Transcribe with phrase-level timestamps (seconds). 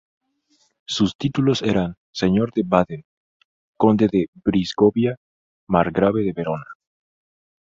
[0.87, 3.05] Sus títulos eran: Señor de Baden,
[3.77, 5.17] Conde de Brisgovia,
[5.67, 6.65] margrave de Verona.